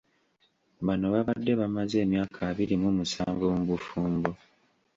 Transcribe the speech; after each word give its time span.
Bano 0.85 1.05
babadde 1.13 1.51
bamaze 1.61 1.95
emyaka 2.05 2.39
abiri 2.51 2.75
mu 2.83 2.89
musanvu 2.97 3.45
mu 3.55 3.63
bufumbo. 3.69 4.31